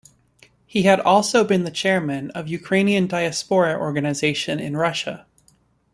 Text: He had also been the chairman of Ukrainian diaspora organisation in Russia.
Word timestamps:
He 0.65 0.81
had 0.81 0.99
also 0.99 1.43
been 1.43 1.63
the 1.63 1.69
chairman 1.69 2.31
of 2.31 2.47
Ukrainian 2.47 3.05
diaspora 3.05 3.79
organisation 3.79 4.59
in 4.59 4.75
Russia. 4.75 5.27